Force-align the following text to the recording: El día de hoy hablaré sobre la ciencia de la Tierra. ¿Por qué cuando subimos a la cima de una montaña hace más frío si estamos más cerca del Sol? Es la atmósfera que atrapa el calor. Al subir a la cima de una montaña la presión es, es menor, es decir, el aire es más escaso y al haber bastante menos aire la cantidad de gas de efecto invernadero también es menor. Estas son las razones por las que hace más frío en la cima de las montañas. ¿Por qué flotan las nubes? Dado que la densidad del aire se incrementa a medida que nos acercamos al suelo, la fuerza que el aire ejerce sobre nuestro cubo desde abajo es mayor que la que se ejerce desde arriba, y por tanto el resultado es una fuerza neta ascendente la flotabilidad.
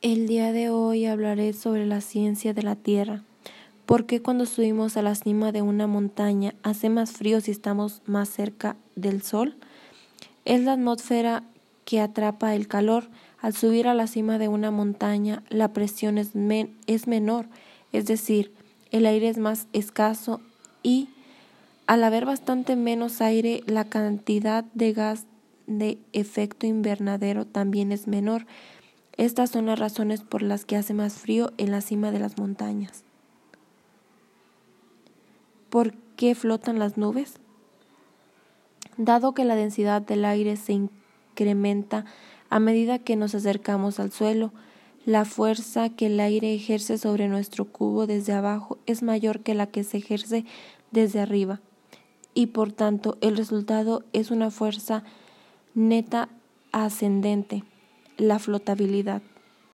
El 0.00 0.28
día 0.28 0.52
de 0.52 0.70
hoy 0.70 1.06
hablaré 1.06 1.52
sobre 1.52 1.84
la 1.84 2.00
ciencia 2.00 2.54
de 2.54 2.62
la 2.62 2.76
Tierra. 2.76 3.24
¿Por 3.84 4.06
qué 4.06 4.22
cuando 4.22 4.46
subimos 4.46 4.96
a 4.96 5.02
la 5.02 5.16
cima 5.16 5.50
de 5.50 5.60
una 5.60 5.88
montaña 5.88 6.54
hace 6.62 6.88
más 6.88 7.10
frío 7.10 7.40
si 7.40 7.50
estamos 7.50 8.00
más 8.06 8.28
cerca 8.28 8.76
del 8.94 9.22
Sol? 9.22 9.56
Es 10.44 10.62
la 10.62 10.74
atmósfera 10.74 11.42
que 11.84 12.00
atrapa 12.00 12.54
el 12.54 12.68
calor. 12.68 13.08
Al 13.40 13.54
subir 13.54 13.88
a 13.88 13.94
la 13.94 14.06
cima 14.06 14.38
de 14.38 14.46
una 14.46 14.70
montaña 14.70 15.42
la 15.48 15.72
presión 15.72 16.16
es, 16.16 16.30
es 16.86 17.08
menor, 17.08 17.48
es 17.92 18.06
decir, 18.06 18.52
el 18.92 19.04
aire 19.04 19.28
es 19.28 19.38
más 19.38 19.66
escaso 19.72 20.40
y 20.84 21.08
al 21.88 22.04
haber 22.04 22.24
bastante 22.24 22.76
menos 22.76 23.20
aire 23.20 23.64
la 23.66 23.84
cantidad 23.84 24.62
de 24.74 24.92
gas 24.92 25.26
de 25.66 25.98
efecto 26.12 26.68
invernadero 26.68 27.46
también 27.46 27.90
es 27.90 28.06
menor. 28.06 28.46
Estas 29.18 29.50
son 29.50 29.66
las 29.66 29.80
razones 29.80 30.20
por 30.20 30.42
las 30.42 30.64
que 30.64 30.76
hace 30.76 30.94
más 30.94 31.14
frío 31.14 31.50
en 31.58 31.72
la 31.72 31.80
cima 31.80 32.12
de 32.12 32.20
las 32.20 32.38
montañas. 32.38 33.02
¿Por 35.70 35.92
qué 36.14 36.36
flotan 36.36 36.78
las 36.78 36.96
nubes? 36.96 37.34
Dado 38.96 39.34
que 39.34 39.44
la 39.44 39.56
densidad 39.56 40.02
del 40.02 40.24
aire 40.24 40.54
se 40.56 40.72
incrementa 40.74 42.04
a 42.48 42.60
medida 42.60 43.00
que 43.00 43.16
nos 43.16 43.34
acercamos 43.34 43.98
al 43.98 44.12
suelo, 44.12 44.52
la 45.04 45.24
fuerza 45.24 45.90
que 45.90 46.06
el 46.06 46.20
aire 46.20 46.54
ejerce 46.54 46.96
sobre 46.96 47.26
nuestro 47.26 47.64
cubo 47.64 48.06
desde 48.06 48.34
abajo 48.34 48.78
es 48.86 49.02
mayor 49.02 49.40
que 49.40 49.54
la 49.54 49.66
que 49.66 49.82
se 49.82 49.96
ejerce 49.96 50.44
desde 50.92 51.20
arriba, 51.20 51.60
y 52.34 52.46
por 52.46 52.70
tanto 52.70 53.18
el 53.20 53.36
resultado 53.36 54.04
es 54.12 54.30
una 54.30 54.52
fuerza 54.52 55.02
neta 55.74 56.28
ascendente 56.70 57.64
la 58.18 58.38
flotabilidad. 58.38 59.22